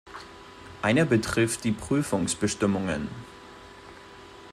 Einer 0.81 1.05
betrifft 1.05 1.63
die 1.63 1.71
Prüfungsbestimmungen. 1.73 3.07